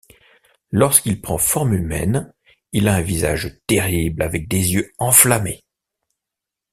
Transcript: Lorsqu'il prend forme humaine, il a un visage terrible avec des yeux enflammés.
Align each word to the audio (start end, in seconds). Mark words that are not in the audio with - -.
Lorsqu'il 0.71 1.21
prend 1.21 1.37
forme 1.37 1.75
humaine, 1.75 2.33
il 2.71 2.87
a 2.87 2.95
un 2.95 3.01
visage 3.01 3.59
terrible 3.67 4.23
avec 4.23 4.47
des 4.47 4.73
yeux 4.73 4.91
enflammés. 4.97 5.63